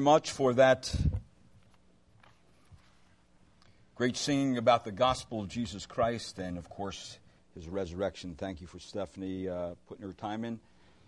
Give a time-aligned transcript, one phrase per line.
[0.00, 0.94] much for that
[3.96, 7.18] great singing about the gospel of Jesus Christ and, of course,
[7.56, 8.36] his resurrection.
[8.38, 10.60] Thank you for Stephanie uh, putting her time in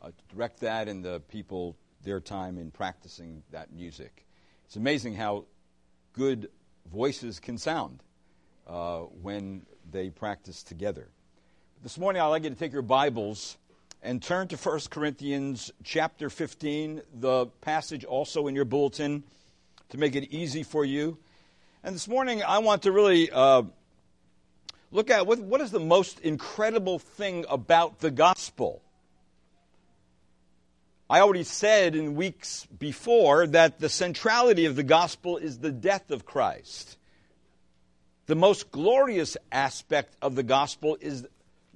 [0.03, 4.27] uh, to direct that and the people their time in practicing that music.
[4.67, 5.45] It's amazing how
[6.13, 6.51] good
[6.93, 8.03] voices can sound
[8.67, 11.07] uh, when they practice together.
[11.85, 13.57] This morning, I'd like you to take your Bibles
[14.03, 19.23] and turn to 1 Corinthians chapter 15, the passage also in your bulletin
[19.91, 21.19] to make it easy for you.
[21.85, 23.63] And this morning, I want to really uh,
[24.91, 28.83] look at what, what is the most incredible thing about the gospel.
[31.09, 36.11] I already said in weeks before that the centrality of the gospel is the death
[36.11, 36.97] of Christ.
[38.27, 41.27] The most glorious aspect of the gospel is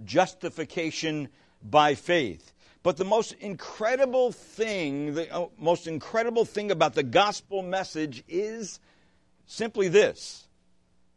[0.04, 1.28] justification
[1.64, 2.52] by faith.
[2.82, 8.78] But the most incredible thing, the uh, most incredible thing about the gospel message is
[9.47, 10.47] simply this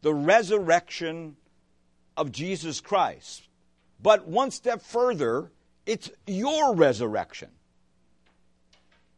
[0.00, 1.36] the resurrection
[2.16, 3.48] of Jesus Christ.
[4.00, 5.50] But one step further,
[5.86, 7.50] it's your resurrection.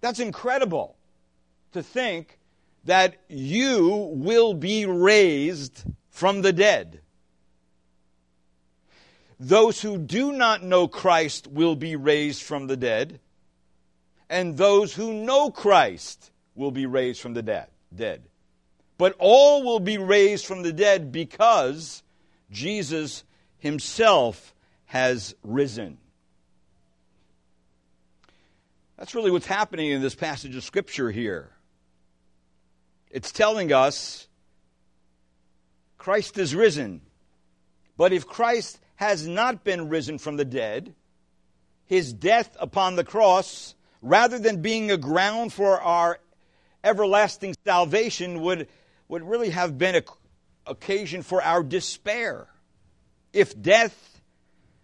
[0.01, 0.97] That's incredible
[1.73, 2.39] to think
[2.85, 7.01] that you will be raised from the dead.
[9.43, 13.21] Those who do not know Christ will be raised from the dead,
[14.29, 17.69] and those who know Christ will be raised from the dead.
[17.95, 18.23] dead.
[18.99, 22.03] But all will be raised from the dead because
[22.51, 23.25] Jesus
[23.57, 25.97] himself has risen.
[28.99, 31.49] That's really what's happening in this passage of Scripture here.
[33.11, 34.29] It's telling us
[35.97, 37.01] Christ is risen.
[37.97, 40.95] But if Christ has not been risen from the dead,
[41.87, 46.21] his death upon the cross, rather than being a ground for our
[46.85, 48.69] everlasting salvation, would,
[49.09, 50.03] would really have been an
[50.67, 52.47] occasion for our despair.
[53.33, 54.21] If death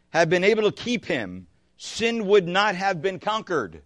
[0.08, 1.46] had been able to keep him,
[1.76, 3.82] sin would not have been conquered.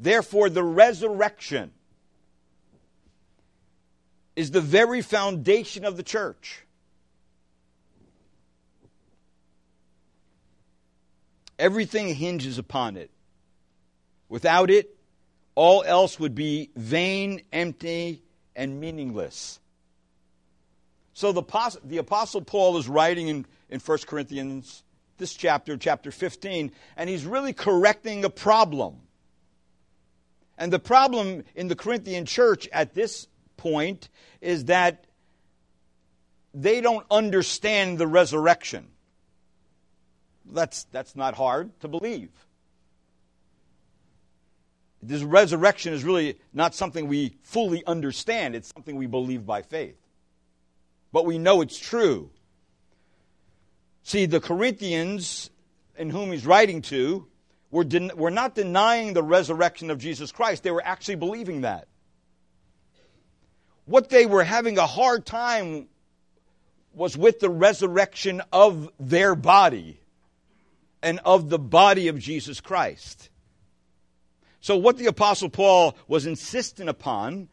[0.00, 1.70] Therefore, the resurrection
[4.34, 6.64] is the very foundation of the church.
[11.58, 13.10] Everything hinges upon it.
[14.28, 14.96] Without it,
[15.54, 18.22] all else would be vain, empty,
[18.54, 19.58] and meaningless.
[21.14, 21.42] So the,
[21.82, 24.84] the Apostle Paul is writing in, in 1 Corinthians,
[25.16, 29.00] this chapter, chapter 15, and he's really correcting a problem.
[30.56, 33.26] And the problem in the Corinthian church at this
[33.56, 34.08] point
[34.40, 35.06] is that
[36.54, 38.88] they don't understand the resurrection.
[40.52, 42.30] That's, that's not hard to believe.
[45.02, 49.96] This resurrection is really not something we fully understand, it's something we believe by faith.
[51.12, 52.30] But we know it's true.
[54.02, 55.50] See, the Corinthians,
[55.96, 57.26] in whom he's writing to,
[57.70, 61.88] were, den- were not denying the resurrection of Jesus Christ, they were actually believing that.
[63.84, 65.88] What they were having a hard time
[66.92, 70.00] was with the resurrection of their body
[71.02, 73.30] and of the body of Jesus Christ.
[74.60, 77.48] So, what the Apostle Paul was insistent upon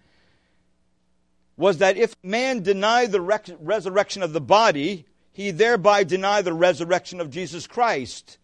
[1.58, 7.22] was that if man denied the resurrection of the body, he thereby denied the resurrection
[7.22, 8.38] of Jesus Christ.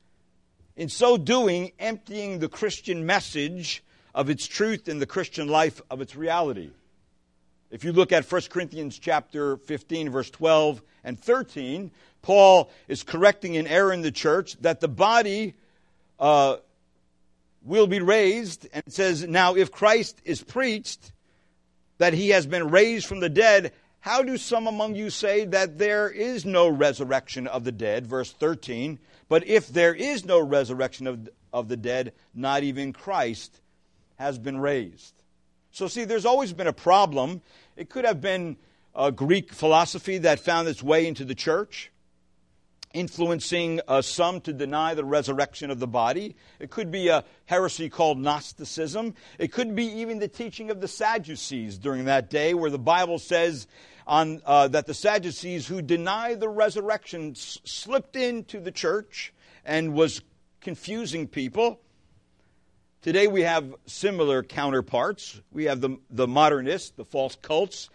[0.75, 3.83] In so doing, emptying the Christian message
[4.15, 6.69] of its truth and the Christian life of its reality.
[7.69, 13.57] If you look at 1 Corinthians chapter 15 verse 12 and 13, Paul is correcting
[13.57, 15.55] an error in the church that the body
[16.19, 16.57] uh,
[17.63, 18.67] will be raised.
[18.73, 21.11] And it says, Now, if Christ is preached
[21.97, 25.77] that he has been raised from the dead, how do some among you say that
[25.77, 28.07] there is no resurrection of the dead?
[28.07, 28.99] Verse 13.
[29.29, 33.61] But if there is no resurrection of, of the dead, not even Christ
[34.17, 35.13] has been raised.
[35.71, 37.41] So, see, there's always been a problem.
[37.77, 38.57] It could have been
[38.93, 41.91] a Greek philosophy that found its way into the church
[42.93, 46.35] influencing uh, some to deny the resurrection of the body.
[46.59, 49.15] It could be a heresy called Gnosticism.
[49.39, 53.19] It could be even the teaching of the Sadducees during that day, where the Bible
[53.19, 53.67] says
[54.07, 59.33] on, uh, that the Sadducees who deny the resurrection s- slipped into the church
[59.65, 60.21] and was
[60.59, 61.79] confusing people.
[63.01, 65.41] Today we have similar counterparts.
[65.51, 67.89] We have the, the modernists, the false cults,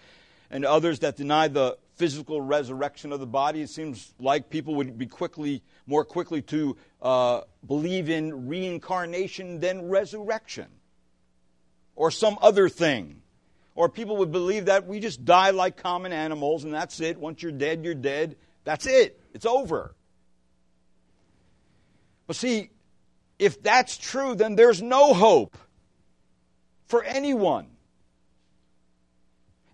[0.51, 3.63] and others that deny the physical resurrection of the body.
[3.63, 9.89] It seems like people would be quickly, more quickly to uh, believe in reincarnation than
[9.89, 10.69] resurrection.
[11.97, 13.23] or some other thing.
[13.75, 17.19] Or people would believe that we just die like common animals and that's it.
[17.19, 18.37] Once you're dead, you're dead.
[18.65, 19.21] That's it.
[19.35, 19.95] It's over.
[22.27, 22.71] But see,
[23.39, 25.57] if that's true, then there's no hope
[26.87, 27.69] for anyone.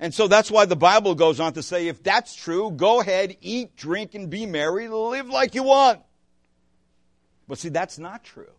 [0.02, 3.37] And so that's why the Bible goes on to say if that's true, go ahead,
[3.40, 6.00] eat, drink, and be merry, live like you want.
[7.46, 8.50] But see, that's not true.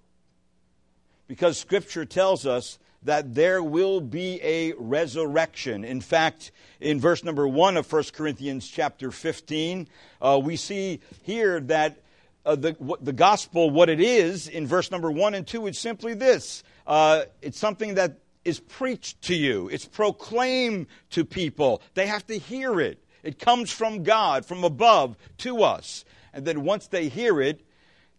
[1.27, 5.83] Because Scripture tells us that there will be a resurrection.
[5.83, 9.89] In fact, in verse number 1 of 1 Corinthians chapter 15,
[10.21, 11.97] uh, we see here that
[12.45, 15.77] uh, the, what, the gospel, what it is, in verse number 1 and 2, is
[15.77, 16.63] simply this.
[16.87, 21.81] Uh, it's something that is preached to you, it's proclaimed to people.
[21.93, 23.03] They have to hear it.
[23.23, 26.03] It comes from God, from above to us.
[26.33, 27.61] And then once they hear it,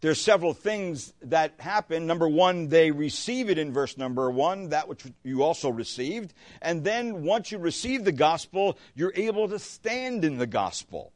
[0.00, 2.06] there's several things that happen.
[2.06, 6.34] Number one, they receive it in verse number one, that which you also received.
[6.60, 11.12] And then once you receive the gospel, you're able to stand in the gospel.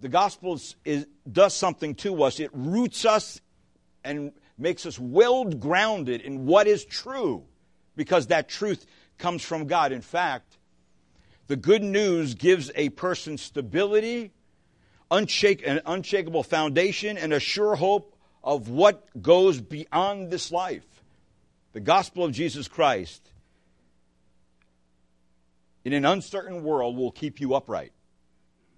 [0.00, 3.40] The gospel is, does something to us, it roots us
[4.04, 7.44] and makes us well grounded in what is true
[7.96, 8.86] because that truth
[9.18, 9.92] comes from God.
[9.92, 10.58] In fact,
[11.46, 14.32] the good news gives a person stability,
[15.10, 20.84] unshake, an unshakable foundation, and a sure hope of what goes beyond this life.
[21.72, 23.30] The gospel of Jesus Christ
[25.84, 27.92] in an uncertain world will keep you upright.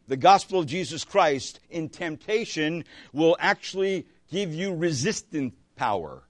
[0.08, 6.22] The gospel of Jesus Christ in temptation will actually give you resistance power.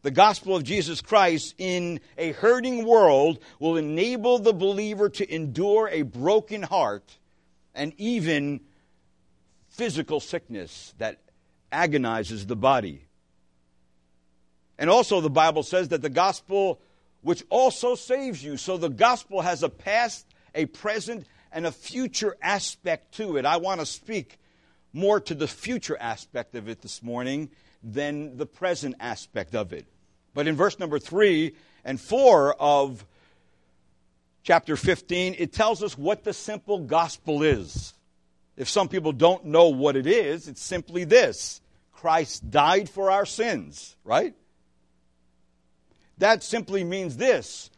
[0.00, 5.90] The gospel of Jesus Christ in a hurting world will enable the believer to endure
[5.92, 7.18] a broken heart
[7.74, 8.60] and even
[9.68, 11.20] physical sickness that
[11.70, 13.04] agonizes the body.
[14.78, 16.80] And also, the Bible says that the gospel,
[17.20, 18.56] which also saves you.
[18.56, 20.24] So the gospel has a past,
[20.54, 23.44] a present, and a future aspect to it.
[23.44, 24.38] I want to speak
[24.94, 27.50] more to the future aspect of it this morning
[27.84, 29.86] than the present aspect of it.
[30.32, 31.54] But in verse number 3
[31.84, 33.04] and 4 of
[34.42, 37.94] chapter 15, it tells us what the simple gospel is.
[38.56, 41.60] If some people don't know what it is, it's simply this
[41.92, 44.34] Christ died for our sins, right?
[46.18, 47.70] That simply means this.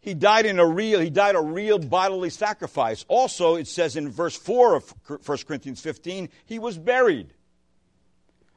[0.00, 3.04] He died in a real, he died a real bodily sacrifice.
[3.08, 7.32] Also, it says in verse 4 of 1 Corinthians 15, he was buried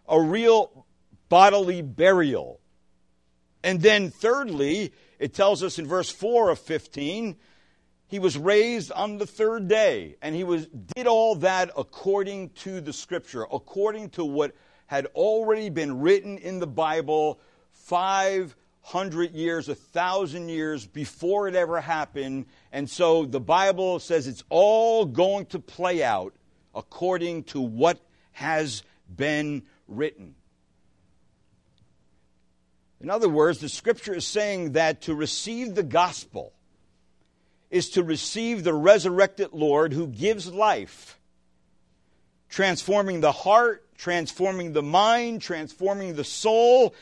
[0.09, 0.85] a real
[1.29, 2.59] bodily burial.
[3.63, 7.35] And then, thirdly, it tells us in verse 4 of 15,
[8.07, 10.65] he was raised on the third day, and he was,
[10.95, 14.55] did all that according to the scripture, according to what
[14.87, 17.39] had already been written in the Bible
[17.71, 22.47] 500 years, a thousand years before it ever happened.
[22.71, 26.33] And so the Bible says it's all going to play out
[26.73, 27.99] according to what
[28.31, 28.81] has
[29.15, 29.69] been written.
[33.01, 36.53] In other words, the scripture is saying that to receive the gospel
[37.69, 41.19] is to receive the resurrected Lord who gives life,
[42.49, 46.93] transforming the heart, transforming the mind, transforming the soul,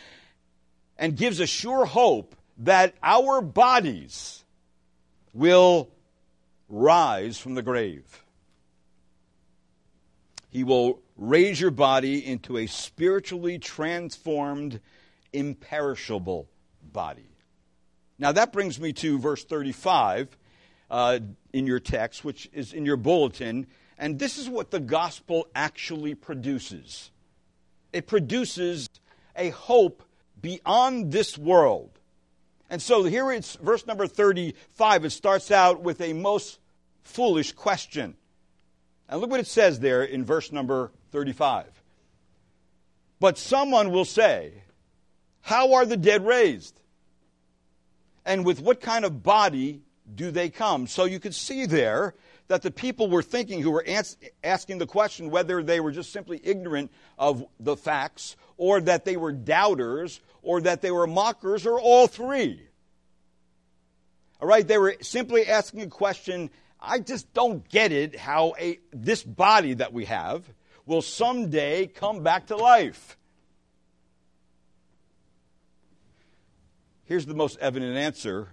[0.97, 4.43] and gives a sure hope that our bodies
[5.33, 5.89] will
[6.69, 8.23] rise from the grave.
[10.49, 14.79] He will raise your body into a spiritually transformed,
[15.33, 16.47] imperishable
[16.81, 17.29] body.
[18.19, 20.37] Now, that brings me to verse 35
[20.89, 21.19] uh,
[21.53, 23.67] in your text, which is in your bulletin.
[23.97, 27.11] And this is what the gospel actually produces
[27.93, 28.89] it produces
[29.35, 30.03] a hope
[30.39, 31.89] beyond this world.
[32.69, 35.05] And so here it's verse number 35.
[35.05, 36.59] It starts out with a most
[37.01, 38.15] foolish question.
[39.09, 41.65] And look what it says there in verse number 35.
[43.19, 44.63] But someone will say,
[45.41, 46.79] How are the dead raised?
[48.25, 49.81] And with what kind of body
[50.13, 50.87] do they come?
[50.87, 52.13] So you could see there
[52.47, 56.11] that the people were thinking who were ans- asking the question whether they were just
[56.11, 61.65] simply ignorant of the facts, or that they were doubters, or that they were mockers,
[61.65, 62.61] or all three.
[64.41, 66.49] All right, they were simply asking a question.
[66.79, 70.43] I just don't get it how a, this body that we have
[70.85, 73.17] will someday come back to life.
[77.05, 78.49] Here's the most evident answer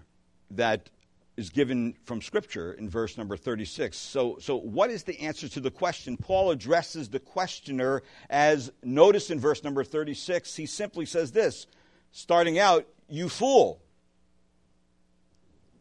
[0.52, 0.88] that
[1.37, 3.97] is given from Scripture in verse number 36.
[3.97, 6.16] So, so, what is the answer to the question?
[6.16, 11.66] Paul addresses the questioner as, notice in verse number 36, he simply says this
[12.12, 13.83] starting out, you fool.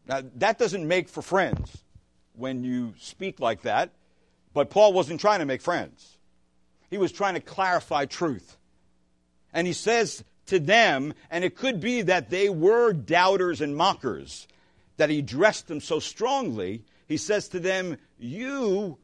[0.06, 1.83] Now, that doesn't make for friends
[2.36, 3.90] when you speak like that,
[4.52, 6.16] but Paul wasn't trying to make friends.
[6.90, 8.56] He was trying to clarify truth.
[9.52, 14.46] And he says to them, and it could be that they were doubters and mockers,
[14.96, 16.84] that he dressed them so strongly.
[17.08, 18.98] He says to them, You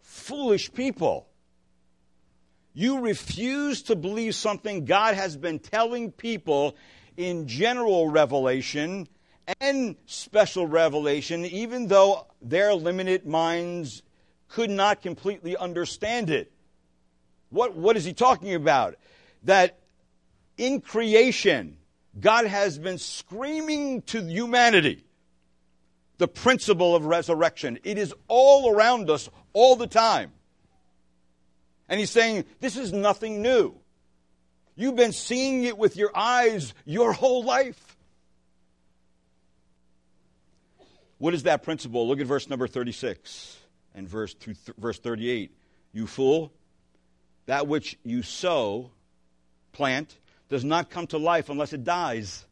[0.00, 1.28] foolish people.
[2.74, 6.74] You refuse to believe something God has been telling people
[7.16, 9.08] in general revelation
[9.60, 14.02] and special revelation, even though their limited minds
[14.48, 16.52] could not completely understand it.
[17.50, 18.96] What, what is he talking about?
[19.44, 19.78] That
[20.56, 21.78] in creation,
[22.18, 25.04] God has been screaming to humanity
[26.18, 27.78] the principle of resurrection.
[27.82, 30.32] It is all around us all the time.
[31.88, 33.74] And he's saying, This is nothing new.
[34.76, 37.91] You've been seeing it with your eyes your whole life.
[41.22, 42.08] What is that principle?
[42.08, 43.56] Look at verse number 36
[43.94, 45.56] and verse, th- verse 38.
[45.92, 46.52] You fool,
[47.46, 48.90] that which you sow,
[49.70, 52.44] plant, does not come to life unless it dies.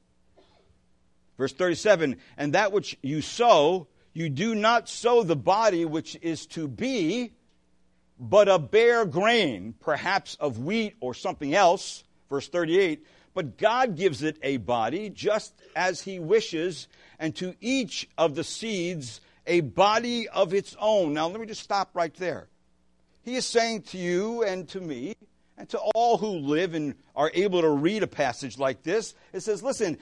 [1.37, 6.47] Verse 37 And that which you sow, you do not sow the body which is
[6.47, 7.33] to be,
[8.21, 12.05] but a bare grain, perhaps of wheat or something else.
[12.29, 18.09] Verse 38 But God gives it a body just as He wishes, and to each
[18.19, 21.15] of the seeds a body of its own.
[21.15, 22.49] Now, let me just stop right there.
[23.23, 25.15] He is saying to you and to me,
[25.57, 29.41] and to all who live and are able to read a passage like this, it
[29.41, 29.99] says, listen,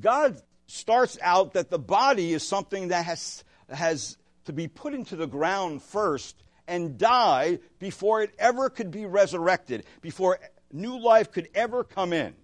[0.00, 4.16] God starts out that the body is something that has, has
[4.46, 9.84] to be put into the ground first and die before it ever could be resurrected,
[10.00, 10.38] before
[10.76, 12.34] new life could ever come in.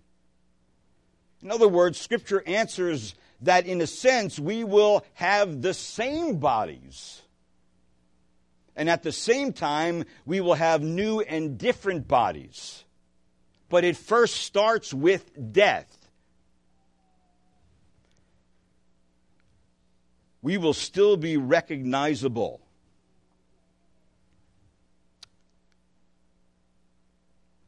[1.42, 7.20] In other words, Scripture answers that in a sense we will have the same bodies.
[8.74, 12.84] And at the same time, we will have new and different bodies.
[13.68, 15.98] But it first starts with death.
[20.40, 22.61] We will still be recognizable.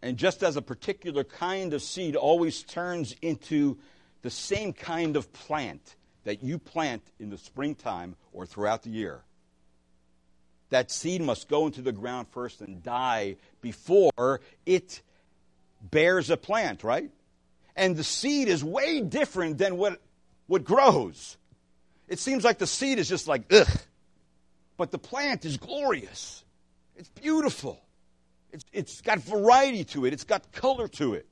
[0.05, 3.79] And just as a particular kind of seed always turns into
[4.21, 9.23] the same kind of plant that you plant in the springtime or throughout the year,
[10.69, 15.01] that seed must go into the ground first and die before it
[15.81, 17.11] bears a plant, right?
[17.75, 20.03] And the seed is way different than what,
[20.49, 21.39] what grows.
[22.09, 23.81] It seems like the seed is just like, ugh.
[24.77, 26.45] But the plant is glorious.
[26.95, 27.81] It's beautiful.
[28.55, 31.27] It's, it's got variety to it, it's got color to it.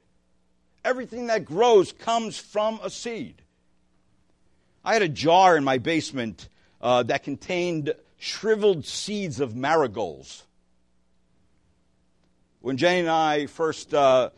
[0.85, 3.41] Everything that grows comes from a seed.
[4.85, 6.49] I had a jar in my basement
[6.81, 10.43] uh, that contained shriveled seeds of marigolds.
[12.61, 14.31] When Jenny and I first uh,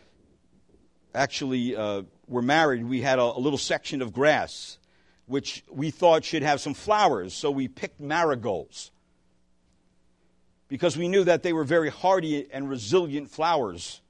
[1.14, 4.76] actually uh, were married, we had a, a little section of grass
[5.25, 8.91] which we thought should have some flowers, so we picked marigolds
[10.68, 14.00] because we knew that they were very hardy and resilient flowers.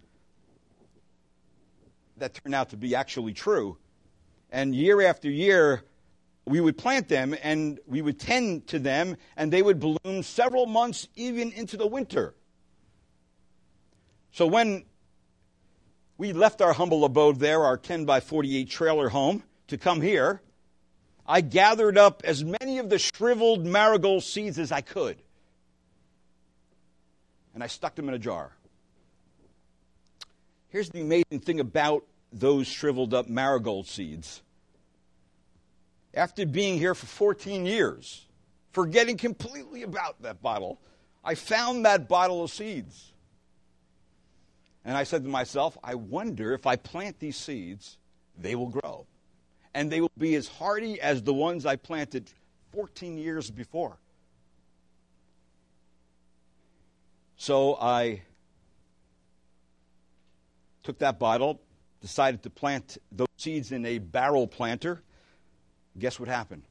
[2.19, 3.77] That turned out to be actually true.
[4.51, 5.83] And year after year,
[6.47, 10.67] we would plant them and we would tend to them, and they would bloom several
[10.67, 12.35] months, even into the winter.
[14.31, 14.85] So when
[16.19, 20.41] we left our humble abode there, our 10 by 48 trailer home, to come here,
[21.27, 25.24] I gathered up as many of the shriveled marigold seeds as I could
[27.55, 28.53] and I stuck them in a jar.
[30.69, 34.43] Here's the amazing thing about those shriveled up marigold seeds.
[36.13, 38.27] After being here for 14 years,
[38.73, 40.81] forgetting completely about that bottle,
[41.25, 43.13] I found that bottle of seeds.
[44.85, 47.99] And I said to myself, I wonder if I plant these seeds,
[48.37, 49.07] they will grow.
[49.73, 52.31] And they will be as hardy as the ones I planted
[52.73, 53.97] 14 years before.
[57.37, 58.23] So I
[60.83, 61.61] took that bottle,
[62.01, 65.03] decided to plant those seeds in a barrel planter.
[65.99, 66.63] Guess what happened?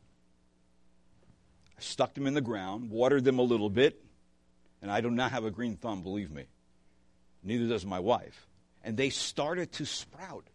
[1.77, 4.03] I stuck them in the ground, watered them a little bit,
[4.81, 6.45] and I do not have a green thumb, believe me.
[7.43, 8.47] Neither does my wife.
[8.83, 10.45] And they started to sprout.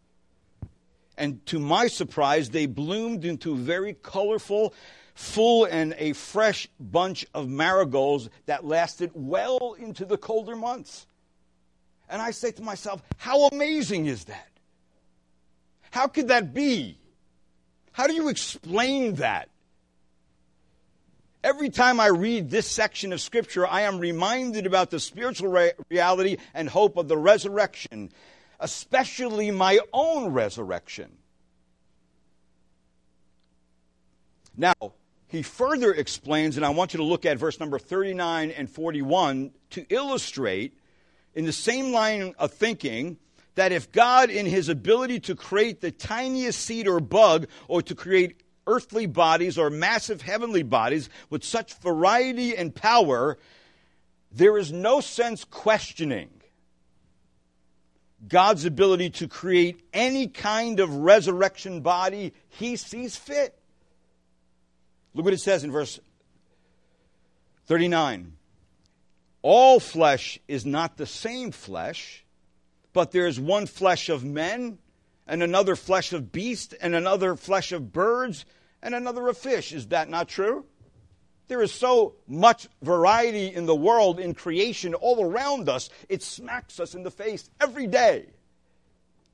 [1.17, 4.75] And to my surprise, they bloomed into very colorful
[5.19, 11.09] full and a fresh bunch of marigolds that lasted well into the colder months.
[12.09, 14.49] And I say to myself, how amazing is that?
[15.91, 16.99] How could that be?
[17.91, 19.49] How do you explain that?
[21.43, 25.73] Every time I read this section of Scripture, I am reminded about the spiritual re-
[25.91, 28.13] reality and hope of the resurrection,
[28.61, 31.11] especially my own resurrection.
[34.57, 34.75] Now,
[35.29, 39.53] he further explains, and I want you to look at verse number 39 and 41
[39.71, 40.75] to illustrate,
[41.35, 43.19] in the same line of thinking,
[43.55, 47.95] that if God, in his ability to create the tiniest seed or bug, or to
[47.95, 53.39] create earthly bodies or massive heavenly bodies with such variety and power,
[54.33, 56.31] there is no sense questioning
[58.27, 63.58] God's ability to create any kind of resurrection body he sees fit.
[65.15, 65.99] Look what it says in verse
[67.67, 68.33] 39.
[69.43, 72.25] All flesh is not the same flesh,
[72.93, 74.79] but there is one flesh of men,
[75.27, 78.45] and another flesh of beasts, and another flesh of birds,
[78.83, 79.73] and another of fish.
[79.73, 80.65] Is that not true?
[81.49, 86.79] There is so much variety in the world, in creation, all around us, it smacks
[86.79, 88.27] us in the face every day.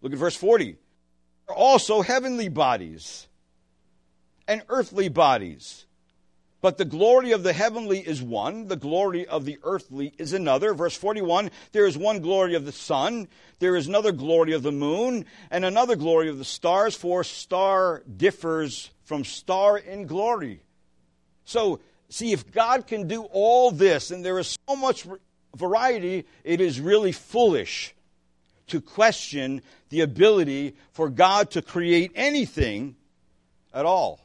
[0.01, 0.65] Look at verse 40.
[0.65, 0.77] There
[1.49, 3.27] are also heavenly bodies
[4.47, 5.87] and earthly bodies.
[6.65, 10.73] But the glory of the heavenly is one, the glory of the earthly is another.
[10.73, 14.73] Verse 41 There is one glory of the sun, there is another glory of the
[14.73, 20.63] moon, and another glory of the stars, for star differs from star in glory.
[21.45, 25.07] So, see, if God can do all this and there is so much
[25.55, 27.95] variety, it is really foolish
[28.69, 29.61] to question
[29.91, 32.97] the ability for God to create anything
[33.75, 34.24] at all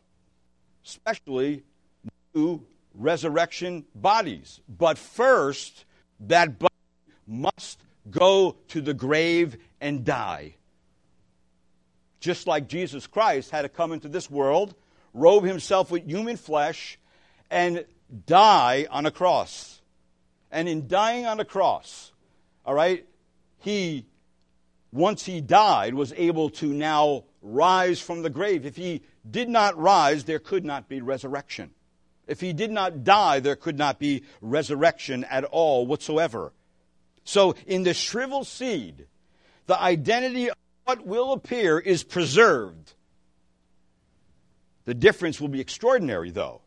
[0.85, 1.63] especially
[2.33, 4.59] new resurrection bodies.
[4.67, 5.85] But first,
[6.21, 6.73] that body
[7.27, 10.55] must go to the grave and die.
[12.19, 14.75] Just like Jesus Christ had to come into this world,
[15.13, 16.99] robe himself with human flesh,
[17.49, 17.85] and
[18.25, 19.81] die on a cross.
[20.51, 22.11] And in dying on a cross,
[22.65, 23.05] all right,
[23.59, 24.05] he,
[24.91, 28.65] once he died, was able to now rise from the grave.
[28.65, 31.71] If he did not rise, there could not be resurrection.
[32.27, 36.53] If he did not die, there could not be resurrection at all whatsoever.
[37.23, 39.07] So, in the shriveled seed,
[39.65, 42.93] the identity of what will appear is preserved.
[44.85, 46.61] The difference will be extraordinary, though.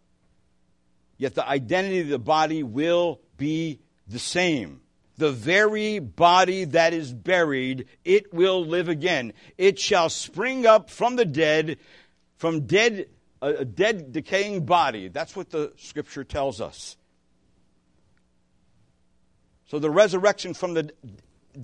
[1.17, 4.81] Yet the identity of the body will be the same.
[5.19, 9.33] The very body that is buried, it will live again.
[9.59, 11.79] It shall spring up from the dead
[12.43, 13.07] from dead,
[13.41, 15.07] a dead, decaying body.
[15.07, 16.97] That's what the scripture tells us.
[19.67, 20.93] So the resurrection from the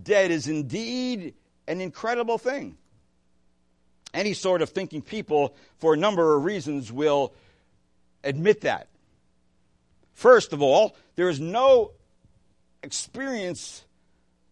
[0.05, 1.35] dead is indeed
[1.67, 2.77] an incredible thing.
[4.15, 7.35] Any sort of thinking people, for a number of reasons, will
[8.23, 8.87] admit that.
[10.15, 11.91] First of all, there is no
[12.85, 13.85] experience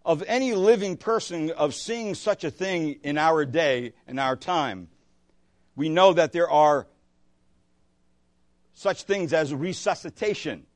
[0.04, 4.88] of any living person of seeing such a thing in our day, in our time
[5.76, 6.86] we know that there are
[8.72, 10.66] such things as resuscitation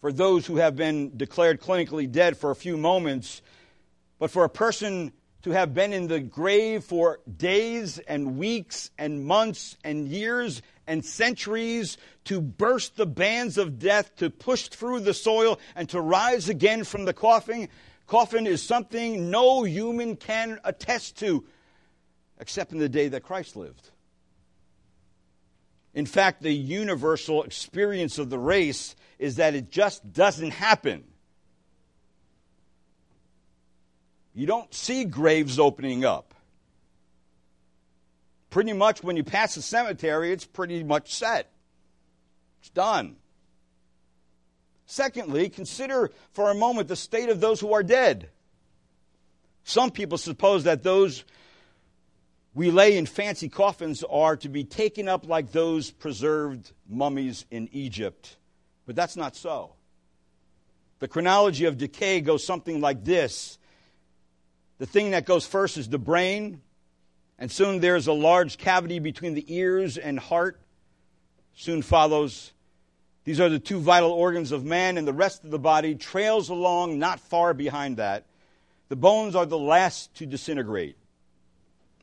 [0.00, 3.42] for those who have been declared clinically dead for a few moments.
[4.18, 9.24] But for a person to have been in the grave for days and weeks and
[9.24, 15.14] months and years and centuries, to burst the bands of death, to push through the
[15.14, 17.68] soil, and to rise again from the coffin,
[18.06, 21.44] coffin is something no human can attest to
[22.40, 23.90] except in the day that Christ lived.
[25.92, 31.04] In fact, the universal experience of the race is that it just doesn't happen.
[34.34, 36.34] You don't see graves opening up.
[38.48, 41.52] Pretty much when you pass a cemetery, it's pretty much set.
[42.60, 43.16] It's done.
[44.86, 48.30] Secondly, consider for a moment the state of those who are dead.
[49.64, 51.24] Some people suppose that those
[52.54, 57.68] we lay in fancy coffins are to be taken up like those preserved mummies in
[57.72, 58.36] Egypt.
[58.86, 59.74] But that's not so.
[60.98, 63.58] The chronology of decay goes something like this
[64.78, 66.60] The thing that goes first is the brain,
[67.38, 70.60] and soon there's a large cavity between the ears and heart.
[71.54, 72.52] Soon follows.
[73.24, 76.48] These are the two vital organs of man, and the rest of the body trails
[76.48, 78.24] along not far behind that.
[78.88, 80.96] The bones are the last to disintegrate.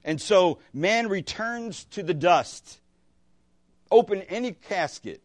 [0.07, 2.79] And so man returns to the dust.
[3.91, 5.21] Open any casket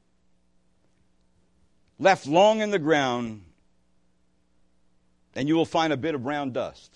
[2.01, 3.45] left long in the ground,
[5.37, 6.93] and you will find a bit of brown dust.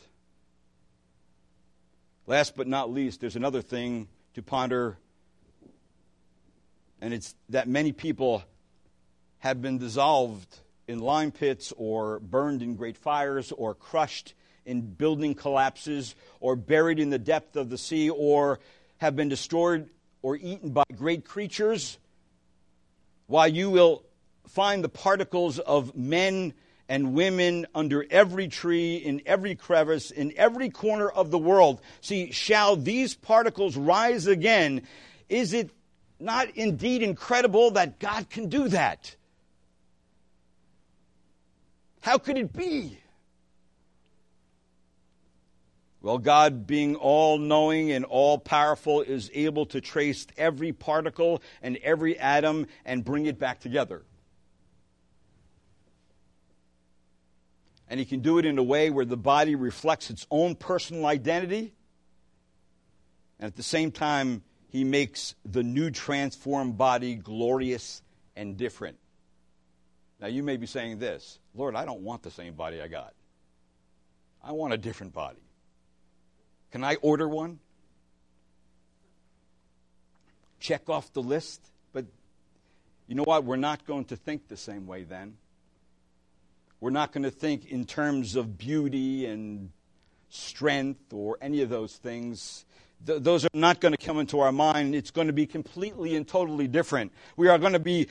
[2.27, 4.99] Last but not least, there's another thing to ponder,
[7.01, 8.43] and it's that many people
[9.39, 14.35] have been dissolved in lime pits or burned in great fires or crushed
[14.67, 18.61] in building collapses or buried in the depth of the sea or
[18.99, 19.89] have been destroyed
[20.23, 21.99] or eaten by great creatures,
[23.27, 24.03] while you will
[24.49, 26.53] find the particles of men
[26.89, 31.81] and women under every tree, in every crevice, in every corner of the world.
[32.01, 34.83] See, shall these particles rise again?
[35.29, 35.71] Is it
[36.21, 39.17] not indeed incredible that God can do that?
[42.01, 42.99] How could it be?
[46.03, 51.77] Well, God, being all knowing and all powerful, is able to trace every particle and
[51.79, 54.03] every atom and bring it back together.
[57.89, 61.07] And He can do it in a way where the body reflects its own personal
[61.07, 61.73] identity.
[63.39, 68.03] And at the same time, He makes the new transformed body glorious
[68.37, 68.99] and different.
[70.21, 73.15] Now, you may be saying this Lord, I don't want the same body I got.
[74.43, 75.46] I want a different body.
[76.73, 77.59] Can I order one?
[80.61, 81.61] Check off the list?
[81.93, 82.07] But
[83.07, 83.45] you know what?
[83.45, 85.37] We're not going to think the same way then.
[86.81, 89.71] We're not going to think in terms of beauty and
[90.29, 92.65] strength or any of those things.
[93.07, 94.95] Th- those are not going to come into our mind.
[94.95, 97.13] It's going to be completely and totally different.
[97.37, 98.09] We are going to be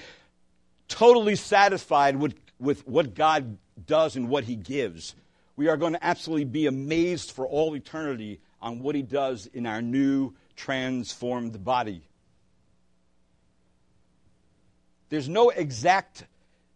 [0.88, 5.16] totally satisfied with, with what God does and what He gives.
[5.56, 9.66] We are going to absolutely be amazed for all eternity on what He does in
[9.66, 12.02] our new transformed body.
[15.10, 16.26] There's no exact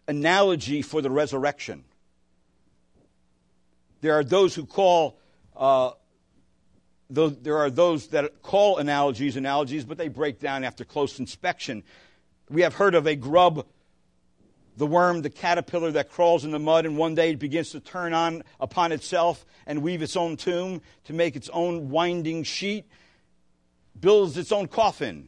[0.07, 1.83] analogy for the resurrection.
[4.01, 5.17] There are those who call,
[5.57, 5.91] uh,
[7.09, 11.83] there are those that call analogies analogies, but they break down after close inspection.
[12.49, 13.65] We have heard of a grub
[14.79, 17.81] the worm, the caterpillar that crawls in the mud, and one day it begins to
[17.81, 22.85] turn on upon itself and weave its own tomb to make its own winding sheet,
[23.99, 25.27] builds its own coffin.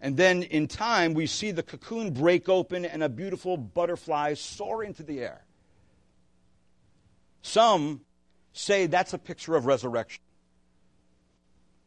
[0.00, 4.84] And then in time, we see the cocoon break open and a beautiful butterfly soar
[4.84, 5.42] into the air.
[7.42, 8.02] Some
[8.52, 10.22] say that's a picture of resurrection.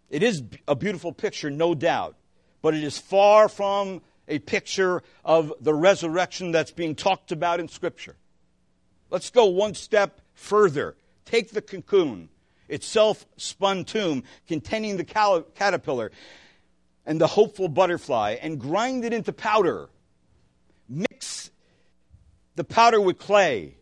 [0.10, 2.18] It is a beautiful picture, no doubt,
[2.62, 7.68] but it is far from a picture of the resurrection that's being talked about in
[7.68, 8.16] Scripture.
[9.10, 10.96] Let's go one step further.
[11.26, 12.30] Take the cocoon,
[12.68, 16.12] its self spun tomb containing the caterpillar
[17.06, 19.90] and the hopeful butterfly, and grind it into powder.
[20.88, 21.50] Mix
[22.56, 23.79] the powder with clay.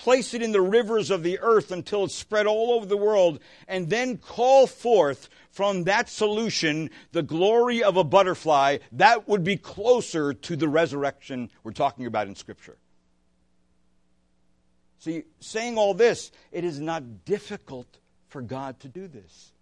[0.00, 3.38] Place it in the rivers of the earth until it's spread all over the world,
[3.68, 9.58] and then call forth from that solution the glory of a butterfly, that would be
[9.58, 12.78] closer to the resurrection we're talking about in Scripture.
[15.00, 19.52] See, saying all this, it is not difficult for God to do this.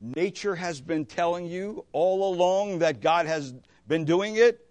[0.00, 3.54] Nature has been telling you all along that God has
[3.88, 4.64] been doing it.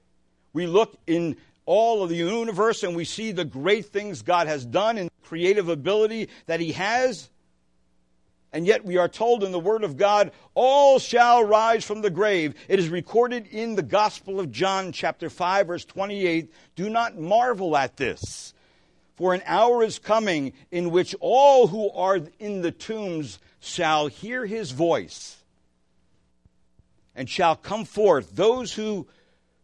[0.54, 4.66] We look in all of the universe and we see the great things God has
[4.66, 7.30] done and creative ability that He has.
[8.52, 12.12] And yet we are told in the Word of God, all shall rise from the
[12.12, 12.54] grave.
[12.68, 16.54] It is recorded in the Gospel of John, chapter 5, verse 28.
[16.76, 18.54] Do not marvel at this,
[19.16, 24.46] for an hour is coming in which all who are in the tombs shall hear
[24.46, 25.38] his voice
[27.16, 29.08] and shall come forth, those who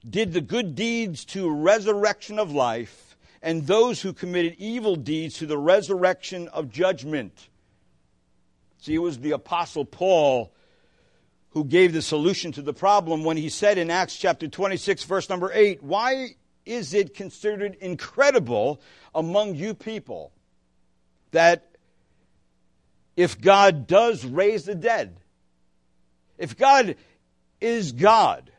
[0.08, 5.46] did the good deeds to resurrection of life, and those who committed evil deeds to
[5.46, 7.50] the resurrection of judgment.
[8.80, 10.52] See, it was the Apostle Paul
[11.52, 15.30] who gave the solution to the problem when he said in Acts chapter 26, verse
[15.30, 16.36] number 8, Why
[16.66, 18.80] is it considered incredible
[19.16, 20.32] among you people
[21.32, 21.66] that
[23.16, 25.18] if God does raise the dead,
[26.38, 26.96] if God
[27.60, 28.52] is God,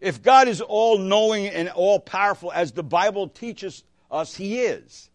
[0.00, 5.10] if God is all knowing and all powerful, as the Bible teaches us He is,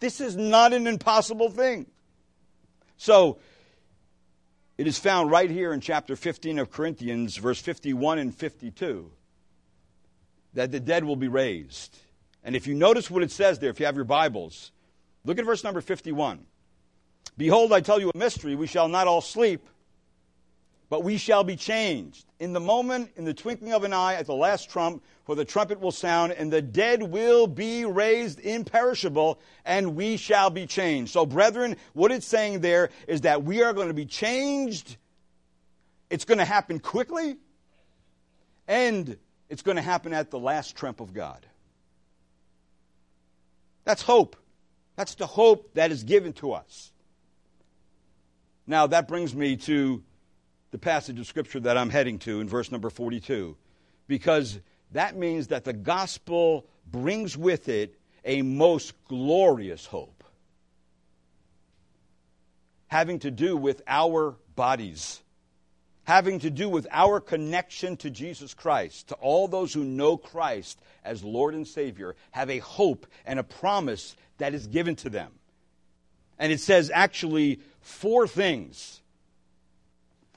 [0.00, 1.86] this is not an impossible thing.
[2.96, 3.38] So,
[4.76, 9.10] it is found right here in chapter 15 of Corinthians, verse 51 and 52,
[10.54, 11.98] that the dead will be raised.
[12.42, 14.72] And if you notice what it says there, if you have your Bibles,
[15.24, 16.46] look at verse number 51.
[17.36, 18.54] Behold, I tell you a mystery.
[18.54, 19.66] We shall not all sleep,
[20.90, 22.26] but we shall be changed.
[22.40, 25.44] In the moment, in the twinkling of an eye, at the last trump, for the
[25.44, 31.12] trumpet will sound, and the dead will be raised imperishable, and we shall be changed.
[31.12, 34.96] So, brethren, what it's saying there is that we are going to be changed.
[36.10, 37.36] It's going to happen quickly,
[38.66, 39.16] and
[39.48, 41.46] it's going to happen at the last trump of God.
[43.84, 44.34] That's hope.
[44.96, 46.90] That's the hope that is given to us.
[48.66, 50.02] Now, that brings me to
[50.70, 53.56] the passage of Scripture that I'm heading to in verse number 42,
[54.06, 54.60] because
[54.92, 60.24] that means that the gospel brings with it a most glorious hope,
[62.88, 65.22] having to do with our bodies,
[66.04, 69.08] having to do with our connection to Jesus Christ.
[69.08, 73.44] To all those who know Christ as Lord and Savior, have a hope and a
[73.44, 75.32] promise that is given to them.
[76.38, 78.99] And it says actually four things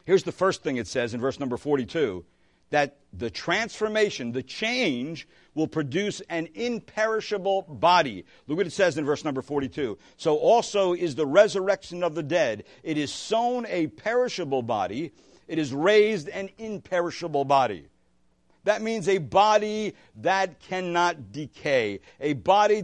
[0.06, 2.26] Here's the first thing it says in verse number 42
[2.70, 8.26] that the transformation, the change, will produce an imperishable body.
[8.48, 9.96] Look what it says in verse number 42.
[10.18, 12.64] So also is the resurrection of the dead.
[12.82, 15.12] It is sown a perishable body,
[15.48, 17.86] it is raised an imperishable body.
[18.64, 22.82] That means a body that cannot decay, a body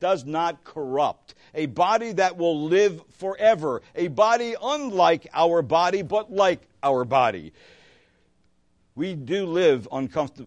[0.00, 6.32] does not corrupt, a body that will live forever, a body unlike our body, but
[6.32, 7.52] like our body.
[8.94, 9.86] We do live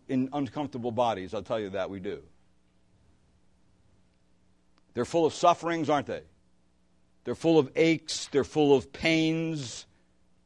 [0.07, 2.21] in uncomfortable bodies, I'll tell you that we do.
[4.93, 6.23] They're full of sufferings, aren't they?
[7.23, 9.85] They're full of aches, they're full of pains.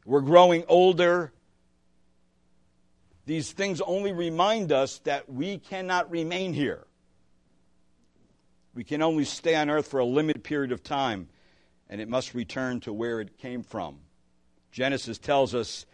[0.05, 1.31] We're growing older.
[3.25, 6.85] These things only remind us that we cannot remain here.
[8.75, 11.29] We can only stay on earth for a limited period of time,
[11.89, 13.99] and it must return to where it came from.
[14.73, 15.85] Genesis tells us,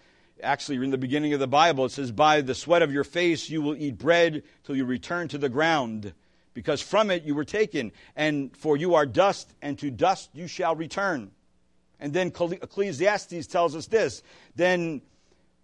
[0.41, 3.51] actually, in the beginning of the Bible, it says, By the sweat of your face
[3.51, 6.11] you will eat bread till you return to the ground,
[6.55, 10.47] because from it you were taken, and for you are dust, and to dust you
[10.47, 11.29] shall return.
[11.99, 14.23] And then Ecclesiastes tells us this
[14.55, 15.03] Then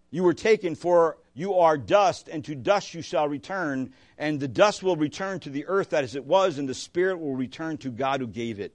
[0.10, 4.48] you were taken, for you are dust, and to dust you shall return, and the
[4.48, 7.78] dust will return to the earth that as it was, and the spirit will return
[7.80, 8.74] to God who gave it.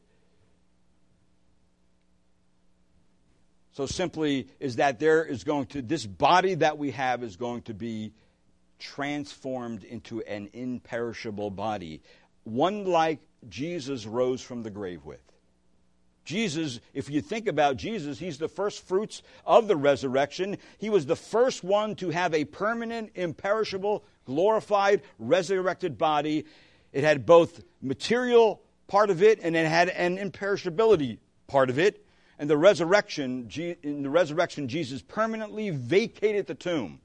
[3.73, 7.63] So simply is that there is going to, this body that we have is going
[7.63, 8.13] to be
[8.79, 12.03] transformed into an imperishable body,
[12.45, 15.32] one like Jesus rose from the grave with.
[16.25, 20.57] Jesus, if you think about Jesus, he's the first fruits of the resurrection.
[20.79, 26.45] He was the first one to have a permanent, imperishable, glorified, resurrected body.
[26.93, 32.05] It had both material part of it and it had an imperishability part of it.
[32.39, 33.49] And the resurrection,
[33.83, 37.01] in the resurrection, Jesus permanently vacated the tomb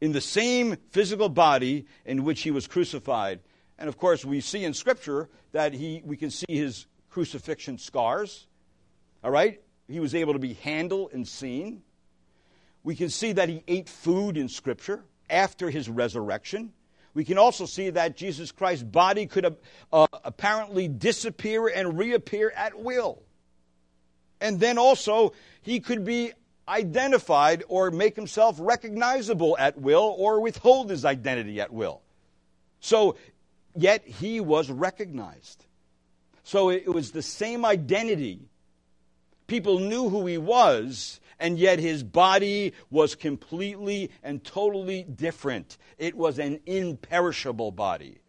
[0.00, 3.40] in the same physical body in which he was crucified.
[3.78, 6.86] And of course, we see in Scripture that he, we can see his
[7.18, 8.46] crucifixion scars.
[9.24, 9.60] All right?
[9.88, 11.82] He was able to be handled and seen.
[12.84, 16.72] We can see that he ate food in Scripture after his resurrection.
[17.14, 19.56] We can also see that Jesus Christ's body could
[19.92, 23.20] uh, apparently disappear and reappear at will.
[24.40, 26.30] And then also, he could be
[26.68, 32.00] identified or make himself recognizable at will or withhold his identity at will.
[32.78, 33.16] So,
[33.74, 35.64] yet he was recognized.
[36.48, 38.40] So it was the same identity.
[39.48, 45.76] People knew who he was, and yet his body was completely and totally different.
[45.98, 48.20] It was an imperishable body.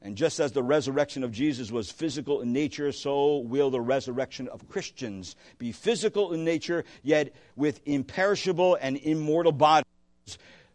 [0.00, 4.46] And just as the resurrection of Jesus was physical in nature, so will the resurrection
[4.46, 9.88] of Christians be physical in nature, yet with imperishable and immortal bodies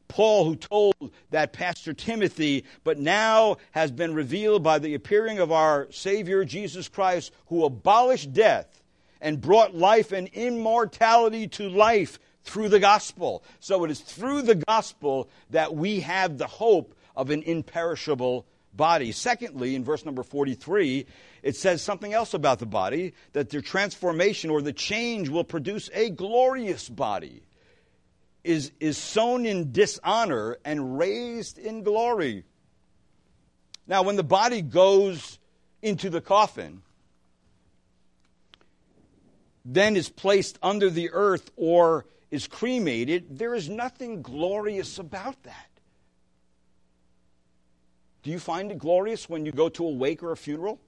[0.08, 5.52] Paul, who told that Pastor Timothy, but now has been revealed by the appearing of
[5.52, 8.84] our Savior Jesus Christ, who abolished death
[9.22, 13.44] and brought life and immortality to life through the gospel.
[13.60, 19.12] So it is through the gospel that we have the hope of an imperishable body.
[19.12, 21.06] Secondly, in verse number 43,
[21.42, 25.90] it says something else about the body that the transformation or the change will produce
[25.94, 27.44] a glorious body
[28.44, 32.44] is, is sown in dishonor and raised in glory.
[33.88, 35.40] Now, when the body goes
[35.82, 36.82] into the coffin,
[39.66, 45.70] then is placed under the earth or is cremated, there is nothing glorious about that.
[48.24, 50.80] Do you find it glorious when you go to a wake or a funeral?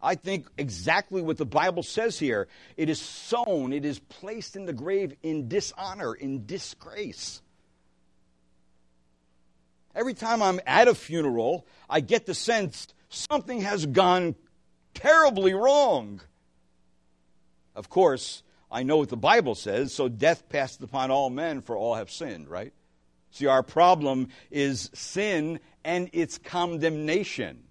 [0.00, 2.48] I think exactly what the Bible says here.
[2.76, 7.42] It is sown, it is placed in the grave in dishonor, in disgrace.
[9.94, 14.36] Every time I'm at a funeral, I get the sense something has gone
[14.94, 16.20] terribly wrong.
[17.74, 21.76] Of course, I know what the Bible says, so death passed upon all men, for
[21.76, 22.72] all have sinned, right?
[23.30, 27.64] See, our problem is sin and its condemnation.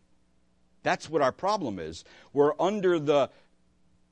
[0.88, 2.06] That's what our problem is.
[2.32, 3.30] We're under the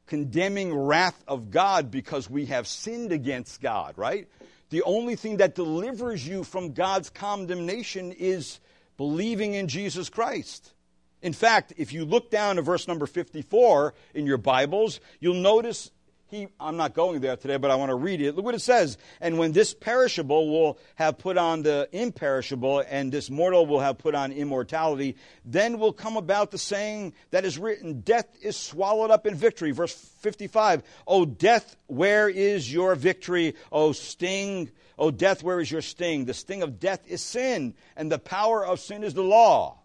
[0.08, 4.28] condemning wrath of God because we have sinned against God, right?
[4.72, 8.60] The only thing that delivers you from God's condemnation is
[8.98, 10.74] believing in Jesus Christ.
[11.22, 15.92] In fact, if you look down to verse number 54 in your Bibles, you'll notice
[16.36, 18.36] he, I'm not going there today, but I want to read it.
[18.36, 18.98] Look what it says.
[19.22, 23.98] And when this perishable will have put on the imperishable, and this mortal will have
[23.98, 29.12] put on immortality, then will come about the saying that is written, Death is swallowed
[29.12, 29.72] up in victory.
[29.72, 30.84] Verse 55.
[31.08, 33.56] O death, where is your victory?
[33.72, 36.26] O sting, O death, where is your sting?
[36.26, 39.80] The sting of death is sin, and the power of sin is the law.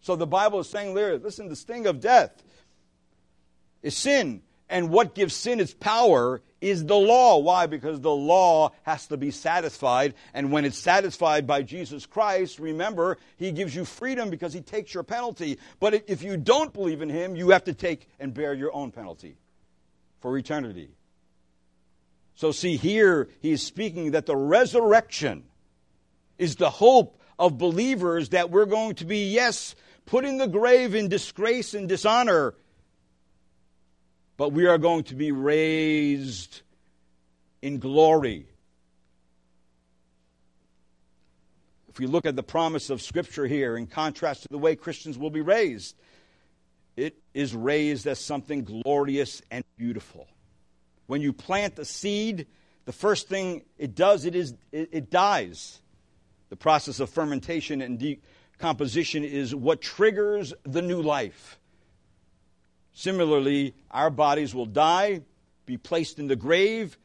[0.00, 2.42] So the Bible is saying listen, the sting of death
[3.82, 7.38] is sin and what gives sin its power is the law.
[7.38, 7.66] Why?
[7.66, 10.14] Because the law has to be satisfied.
[10.34, 14.92] And when it's satisfied by Jesus Christ, remember, He gives you freedom because He takes
[14.92, 15.58] your penalty.
[15.80, 18.90] But if you don't believe in Him, you have to take and bear your own
[18.90, 19.36] penalty
[20.20, 20.90] for eternity.
[22.34, 25.44] So, see, here He is speaking that the resurrection
[26.36, 29.74] is the hope of believers that we're going to be, yes,
[30.06, 32.54] put in the grave in disgrace and dishonor
[34.38, 36.62] but we are going to be raised
[37.60, 38.46] in glory.
[41.88, 45.18] If we look at the promise of Scripture here, in contrast to the way Christians
[45.18, 45.96] will be raised,
[46.96, 50.28] it is raised as something glorious and beautiful.
[51.08, 52.46] When you plant a seed,
[52.84, 55.80] the first thing it does it is it, it dies.
[56.50, 61.57] The process of fermentation and decomposition is what triggers the new life.
[62.98, 65.20] Similarly, our bodies will die,
[65.66, 66.98] be placed in the grave,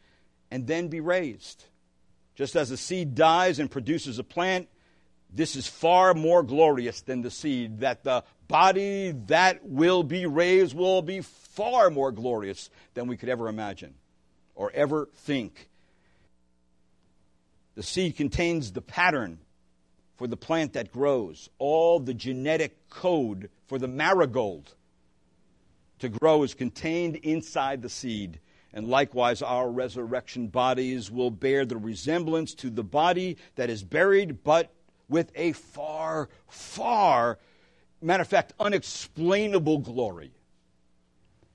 [0.49, 1.65] and then be raised.
[2.33, 4.69] Just as a seed dies and produces a plant,
[5.31, 7.81] this is far more glorious than the seed.
[7.81, 13.29] That the body that will be raised will be far more glorious than we could
[13.29, 13.93] ever imagine
[14.55, 15.69] or ever think.
[17.75, 19.37] The seed contains the pattern
[20.15, 24.73] for the plant that grows, all the genetic code for the marigold
[26.03, 28.39] to grow is contained inside the seed.
[28.73, 34.43] And likewise, our resurrection bodies will bear the resemblance to the body that is buried,
[34.43, 34.73] but
[35.07, 37.39] with a far, far,
[38.01, 40.31] matter of fact, unexplainable glory.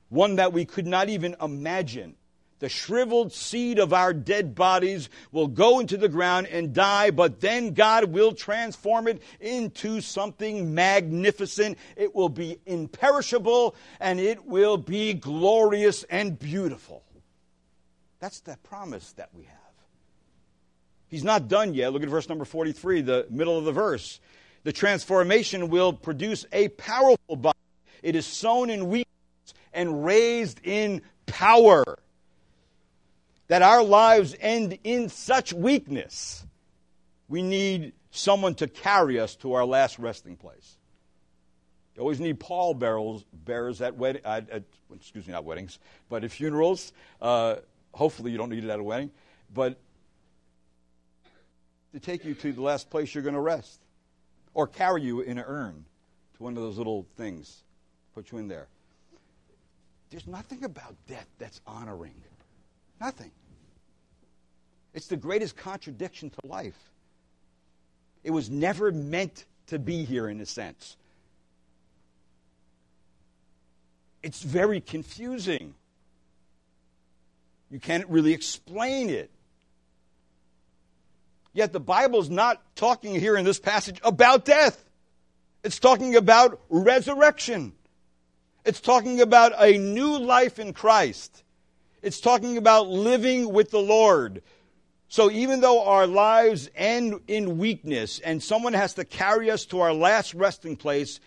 [0.08, 2.14] One that we could not even imagine
[2.59, 7.40] the shriveled seed of our dead bodies will go into the ground and die, but
[7.40, 11.79] then God will transform it into something magnificent.
[11.97, 17.03] It will be imperishable and it will be glorious and beautiful.
[18.18, 19.55] That's the promise that we have.
[21.07, 21.92] He's not done yet.
[21.92, 24.21] Look at verse number 43, the middle of the verse.
[24.64, 27.57] The transformation will produce a powerful body.
[28.03, 29.07] It is sown in weakness
[29.73, 31.99] and raised in power
[33.48, 36.44] that our lives end in such weakness,
[37.28, 40.76] we need someone to carry us to our last resting place.
[41.94, 44.62] You always need pall barrels, bearers at, wed- at, at,
[44.94, 46.92] excuse me, not weddings, but at funerals.
[47.20, 47.56] Uh,
[47.92, 49.11] hopefully, you don't need it at a wedding,
[49.52, 49.78] but
[51.92, 53.80] to take you to the last place you're going to rest,
[54.54, 55.84] or carry you in an urn
[56.37, 57.64] to one of those little things,
[58.14, 58.68] put you in there.
[60.11, 62.14] There's nothing about death that's honoring.
[63.00, 63.30] Nothing.
[64.98, 66.90] It's the greatest contradiction to life.
[68.24, 70.96] It was never meant to be here, in a sense.
[74.24, 75.74] It's very confusing.
[77.70, 79.30] You can't really explain it.
[81.52, 84.85] Yet the Bible's not talking here in this passage about death.
[85.62, 87.73] It's talking about resurrection.
[88.64, 91.44] It's talking about a new life in Christ.
[92.02, 94.42] It's talking about living with the Lord.
[95.09, 99.81] So even though our lives end in weakness and someone has to carry us to
[99.81, 101.19] our last resting place,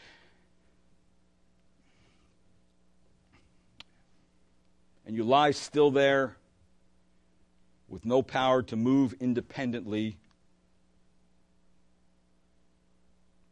[5.06, 6.38] and you lie still there
[7.90, 10.16] with no power to move independently,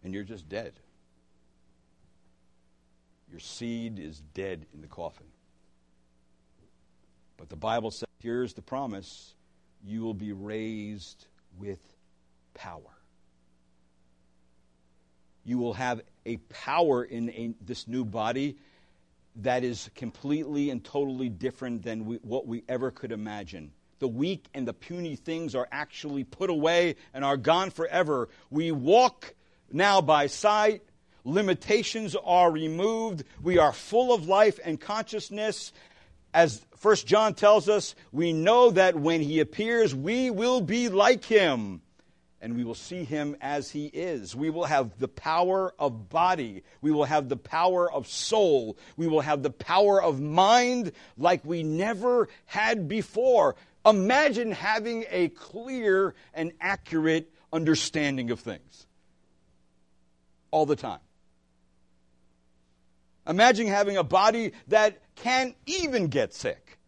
[0.03, 0.73] and you're just dead.
[3.31, 5.25] Your seed is dead in the coffin.
[7.35, 9.33] But the Bible says here's the promise
[9.83, 11.25] you will be raised
[11.57, 11.79] with
[12.53, 12.81] power.
[15.43, 18.57] You will have a power in a, this new body
[19.37, 23.71] that is completely and totally different than we, what we ever could imagine.
[23.99, 28.29] The weak and the puny things are actually put away and are gone forever.
[28.49, 29.33] We walk
[29.71, 30.83] now by sight.
[31.25, 33.23] Limitations are removed.
[33.41, 35.73] We are full of life and consciousness.
[36.33, 41.25] As First John tells us, we know that when he appears, we will be like
[41.25, 41.81] him
[42.41, 44.35] and we will see him as he is.
[44.35, 46.63] We will have the power of body.
[46.81, 48.77] We will have the power of soul.
[48.95, 53.55] We will have the power of mind like we never had before.
[53.85, 58.87] Imagine having a clear and accurate understanding of things
[60.51, 60.99] all the time.
[63.29, 66.79] Imagine having a body that can't even get sick,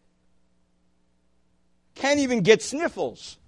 [1.94, 3.38] can't even get sniffles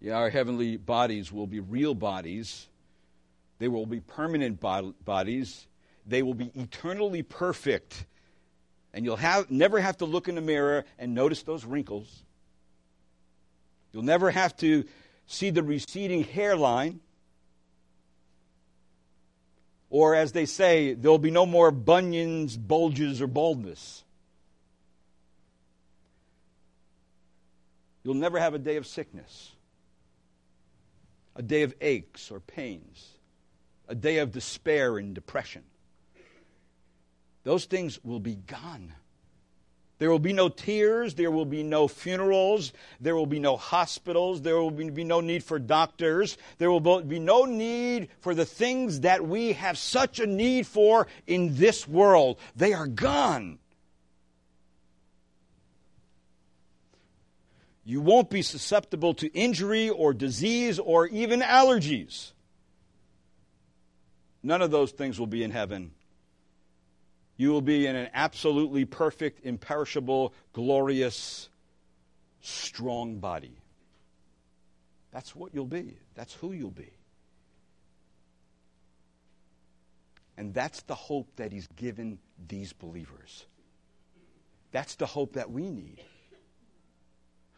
[0.00, 2.68] Yeah, our heavenly bodies will be real bodies.
[3.58, 5.66] They will be permanent bodies.
[6.06, 8.06] They will be eternally perfect.
[8.94, 12.24] And you'll have, never have to look in the mirror and notice those wrinkles.
[13.92, 14.84] You'll never have to
[15.30, 17.00] see the receding hairline.
[19.88, 24.04] Or, as they say, there'll be no more bunions, bulges, or baldness.
[28.02, 29.52] You'll never have a day of sickness
[31.36, 33.14] a day of aches or pains,
[33.88, 35.62] a day of despair and depression.
[37.44, 38.92] Those things will be gone.
[40.00, 41.14] There will be no tears.
[41.14, 42.72] There will be no funerals.
[43.00, 44.40] There will be no hospitals.
[44.40, 46.38] There will be no need for doctors.
[46.56, 51.06] There will be no need for the things that we have such a need for
[51.26, 52.38] in this world.
[52.56, 53.58] They are gone.
[57.84, 62.32] You won't be susceptible to injury or disease or even allergies.
[64.42, 65.90] None of those things will be in heaven.
[67.40, 71.48] You will be in an absolutely perfect, imperishable, glorious,
[72.42, 73.56] strong body.
[75.10, 75.96] That's what you'll be.
[76.14, 76.92] That's who you'll be.
[80.36, 83.46] And that's the hope that He's given these believers.
[84.70, 86.02] That's the hope that we need.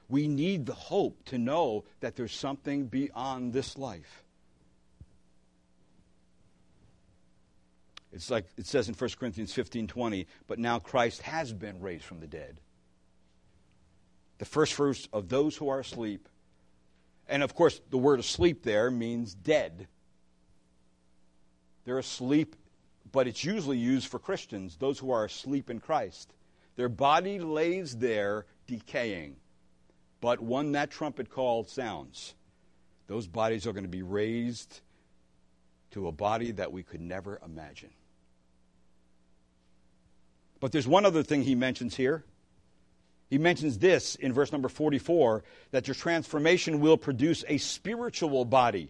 [0.08, 4.21] We need the hope to know that there's something beyond this life.
[8.12, 12.04] It's like it says in 1 Corinthians 15 20, but now Christ has been raised
[12.04, 12.60] from the dead.
[14.38, 16.28] The first fruits of those who are asleep.
[17.28, 19.86] And of course, the word asleep there means dead.
[21.84, 22.56] They're asleep,
[23.10, 26.34] but it's usually used for Christians, those who are asleep in Christ.
[26.76, 29.36] Their body lays there decaying.
[30.20, 32.34] But when that trumpet call sounds,
[33.06, 34.80] those bodies are going to be raised
[35.92, 37.90] to a body that we could never imagine.
[40.62, 42.22] But there's one other thing he mentions here.
[43.28, 45.42] He mentions this in verse number 44
[45.72, 48.88] that your transformation will produce a spiritual body.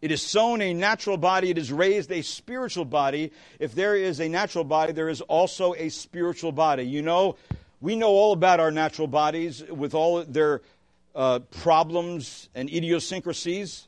[0.00, 3.32] It is sown a natural body, it is raised a spiritual body.
[3.58, 6.84] If there is a natural body, there is also a spiritual body.
[6.84, 7.36] You know,
[7.82, 10.62] we know all about our natural bodies with all their
[11.14, 13.87] uh, problems and idiosyncrasies.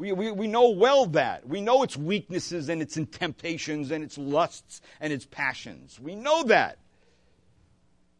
[0.00, 1.46] We, we, we know well that.
[1.46, 6.00] We know its weaknesses and its temptations and its lusts and its passions.
[6.00, 6.78] We know that.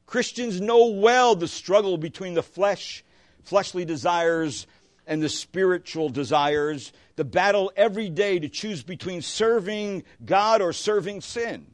[0.05, 3.03] Christians know well the struggle between the flesh,
[3.45, 4.67] fleshly desires,
[5.07, 11.23] and the spiritual desires, the battle every day to choose between serving God or serving
[11.23, 11.67] sin.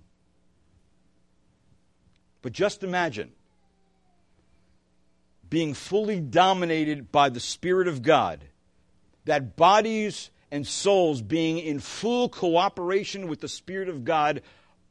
[2.43, 3.33] But just imagine
[5.51, 8.45] being fully dominated by the Spirit of God,
[9.27, 14.43] that bodies and souls being in full cooperation with the Spirit of God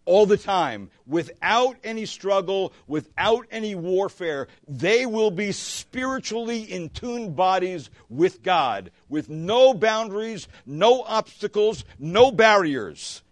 [0.05, 7.35] all the time, without any struggle, without any warfare, they will be spiritually in tuned
[7.35, 13.23] bodies with God, with no boundaries, no obstacles, no barriers.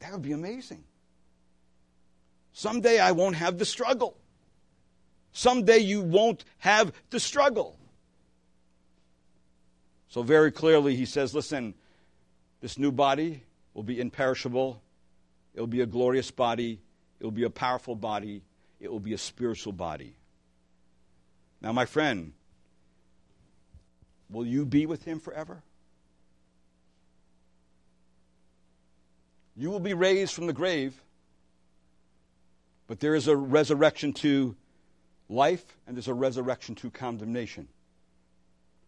[0.00, 0.82] That would be amazing.
[2.52, 4.16] Someday I won't have the struggle.
[5.32, 7.77] Someday you won't have the struggle.
[10.08, 11.74] So, very clearly, he says, listen,
[12.60, 13.42] this new body
[13.74, 14.82] will be imperishable.
[15.54, 16.80] It will be a glorious body.
[17.20, 18.42] It will be a powerful body.
[18.80, 20.14] It will be a spiritual body.
[21.60, 22.32] Now, my friend,
[24.30, 25.62] will you be with him forever?
[29.56, 30.94] You will be raised from the grave,
[32.86, 34.54] but there is a resurrection to
[35.28, 37.66] life and there's a resurrection to condemnation.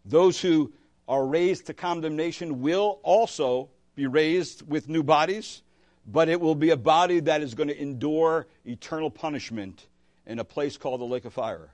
[0.04, 0.72] Those who
[1.10, 5.60] are raised to condemnation will also be raised with new bodies,
[6.06, 9.88] but it will be a body that is going to endure eternal punishment
[10.24, 11.72] in a place called the lake of fire.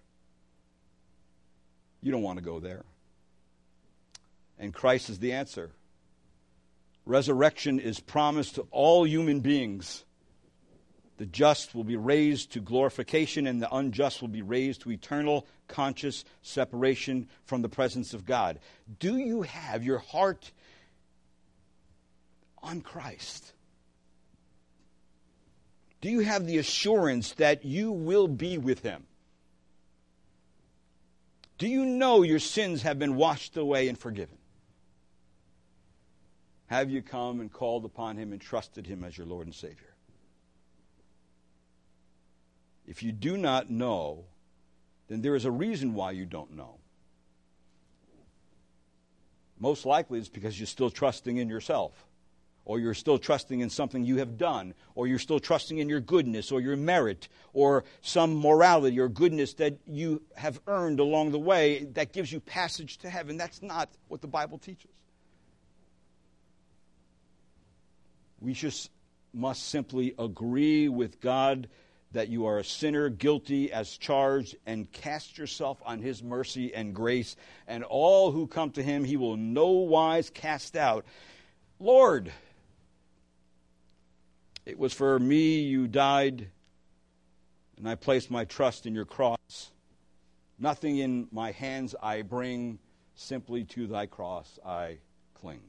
[2.01, 2.87] You don't want to go there.
[4.59, 5.71] And Christ is the answer.
[7.05, 10.06] Resurrection is promised to all human beings.
[11.19, 15.47] The just will be raised to glorification, and the unjust will be raised to eternal,
[15.67, 18.59] conscious separation from the presence of God.
[18.99, 20.53] Do you have your heart
[22.63, 23.53] on Christ?
[26.03, 29.07] Do you have the assurance that you will be with Him?
[31.59, 34.37] Do you know your sins have been washed away and forgiven?
[36.67, 39.96] Have you come and called upon Him and trusted Him as your Lord and Savior?
[42.87, 44.25] If you do not know,
[45.09, 46.77] then there is a reason why you don't know.
[49.59, 52.07] Most likely it's because you're still trusting in yourself,
[52.65, 56.01] or you're still trusting in something you have done, or you're still trusting in your
[56.01, 61.39] goodness, or your merit, or some morality or goodness that you have earned along the
[61.39, 63.37] way that gives you passage to heaven.
[63.37, 64.91] That's not what the Bible teaches.
[68.41, 68.91] We just
[69.33, 71.69] must simply agree with God
[72.17, 76.95] that you are a sinner, guilty as charged, and cast yourself on his mercy and
[76.95, 77.37] grace,
[77.69, 81.05] and all who come to him he will no wise cast out.
[81.79, 82.33] Lord,
[84.65, 86.49] it was for me you died,
[87.77, 89.71] and I placed my trust in your cross.
[90.59, 92.79] Nothing in my hands I bring,
[93.15, 95.01] simply to thy cross I
[95.35, 95.61] cling.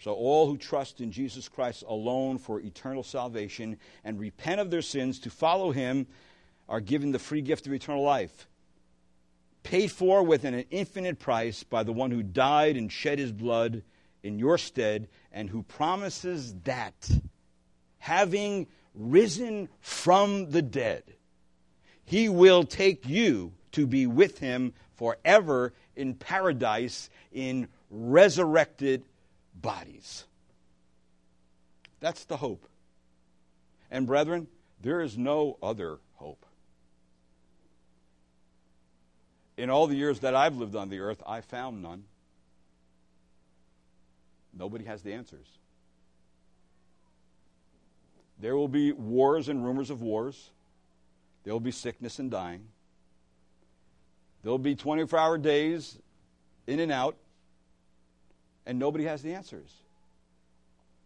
[0.00, 4.80] So, all who trust in Jesus Christ alone for eternal salvation and repent of their
[4.80, 6.06] sins to follow him
[6.70, 8.48] are given the free gift of eternal life,
[9.62, 13.82] paid for with an infinite price by the one who died and shed his blood
[14.22, 17.10] in your stead, and who promises that,
[17.98, 21.02] having risen from the dead,
[22.04, 29.04] he will take you to be with him forever in paradise in resurrected
[29.60, 30.24] bodies.
[32.00, 32.66] That's the hope.
[33.90, 34.46] And, brethren,
[34.80, 36.44] there is no other hope.
[39.56, 42.04] In all the years that I've lived on the earth, I found none.
[44.56, 45.46] Nobody has the answers.
[48.40, 50.50] There will be wars and rumors of wars.
[51.44, 52.64] There will be sickness and dying.
[54.42, 55.98] There will be 24 hour days
[56.66, 57.16] in and out
[58.66, 59.74] and nobody has the answers.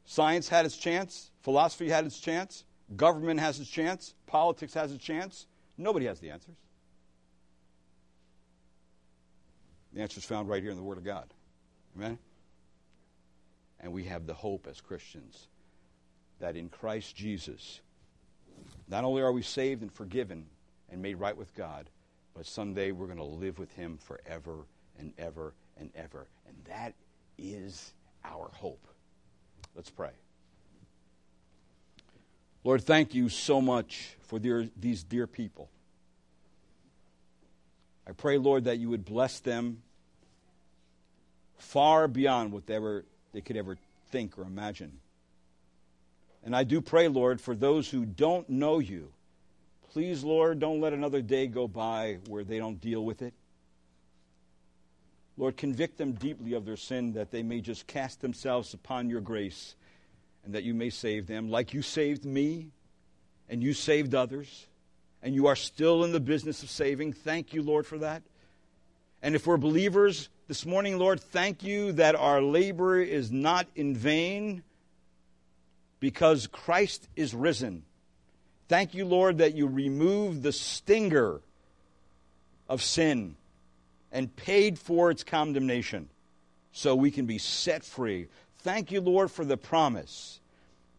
[0.04, 2.64] Science had its chance, philosophy had its chance,
[2.96, 5.46] government has its chance, politics has its chance.
[5.76, 6.56] Nobody has the answers.
[9.92, 11.32] The answer is found right here in the Word of God.
[11.96, 12.18] Amen?
[13.80, 15.48] And we have the hope as Christians
[16.40, 17.80] that in Christ Jesus,
[18.88, 20.46] not only are we saved and forgiven
[20.90, 21.88] and made right with God,
[22.34, 24.66] but someday we're going to live with Him forever
[24.98, 26.26] and ever and ever.
[26.46, 26.94] And that
[27.38, 27.92] is
[28.24, 28.86] our hope.
[29.74, 30.10] Let's pray.
[32.62, 35.68] Lord, thank you so much for these dear people.
[38.06, 39.82] I pray, Lord, that you would bless them
[41.58, 43.78] far beyond whatever they could ever
[44.10, 44.98] think or imagine.
[46.44, 49.10] And I do pray, Lord, for those who don't know you,
[49.92, 53.32] please, Lord, don't let another day go by where they don't deal with it.
[55.36, 59.20] Lord, convict them deeply of their sin that they may just cast themselves upon your
[59.20, 59.74] grace
[60.44, 62.68] and that you may save them, like you saved me
[63.48, 64.66] and you saved others,
[65.22, 67.12] and you are still in the business of saving.
[67.12, 68.22] Thank you, Lord, for that.
[69.22, 73.96] And if we're believers this morning, Lord, thank you that our labor is not in
[73.96, 74.62] vain
[75.98, 77.84] because Christ is risen.
[78.68, 81.40] Thank you, Lord, that you remove the stinger
[82.68, 83.36] of sin
[84.14, 86.08] and paid for its condemnation
[86.72, 88.28] so we can be set free.
[88.60, 90.40] Thank you, Lord, for the promise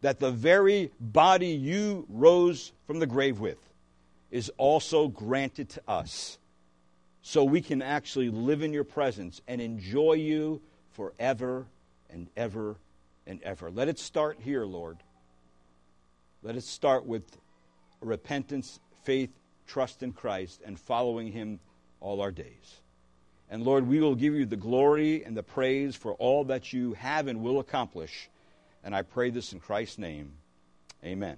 [0.02, 3.58] that the very body you rose from the grave with
[4.30, 6.38] is also granted to us
[7.22, 10.62] so we can actually live in your presence and enjoy you
[10.92, 11.66] forever
[12.10, 12.76] and ever
[13.26, 13.72] and ever.
[13.72, 14.98] Let it start here, Lord.
[16.44, 17.24] Let it start with
[18.02, 19.32] repentance, faith,
[19.66, 21.60] trust in Christ, and following him
[22.02, 22.82] all our days.
[23.50, 26.94] And Lord, we will give you the glory and the praise for all that you
[26.94, 28.30] have and will accomplish.
[28.84, 30.34] And I pray this in Christ's name.
[31.04, 31.34] Amen.